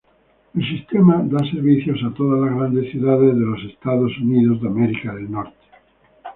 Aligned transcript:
El 0.55 0.63
Sistema 0.67 1.21
da 1.31 1.37
servicio 1.51 1.93
a 1.93 2.13
todas 2.15 2.41
las 2.43 2.55
grandes 2.55 2.89
ciudades 2.89 3.35
de 3.35 3.67
Estados 3.71 4.11
Unidos. 4.17 4.59